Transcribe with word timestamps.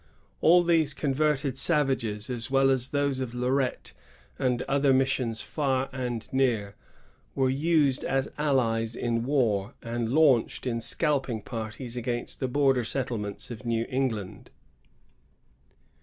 All 0.41 0.63
these 0.63 0.95
converted 0.95 1.59
savages, 1.59 2.27
as 2.27 2.49
well 2.49 2.71
as 2.71 2.87
those 2.87 3.19
of 3.19 3.35
Lorette 3.35 3.93
and 4.39 4.63
other 4.63 4.93
missions 4.93 5.43
far 5.43 5.89
and 5.93 6.27
near, 6.33 6.75
were 7.35 7.51
used 7.51 8.03
as 8.03 8.27
allies 8.35 8.95
in 8.95 9.23
war, 9.23 9.75
and 9.83 10.09
launched 10.11 10.65
in 10.65 10.81
scalping 10.81 11.43
parties 11.43 11.95
against 11.95 12.39
the 12.39 12.47
border 12.47 12.83
settlements 12.83 13.51
of 13.51 13.63
New 13.63 13.85
England. 13.89 14.49